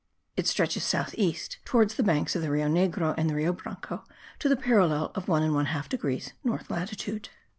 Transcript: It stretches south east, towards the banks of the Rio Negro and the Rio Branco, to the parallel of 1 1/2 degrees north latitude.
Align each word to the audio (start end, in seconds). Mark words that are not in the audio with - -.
It 0.35 0.47
stretches 0.47 0.83
south 0.83 1.13
east, 1.15 1.59
towards 1.63 1.93
the 1.93 2.01
banks 2.01 2.35
of 2.35 2.41
the 2.41 2.49
Rio 2.49 2.67
Negro 2.67 3.13
and 3.19 3.29
the 3.29 3.35
Rio 3.35 3.53
Branco, 3.53 4.03
to 4.39 4.49
the 4.49 4.55
parallel 4.55 5.11
of 5.13 5.27
1 5.27 5.43
1/2 5.43 5.89
degrees 5.89 6.33
north 6.43 6.71
latitude. 6.71 7.29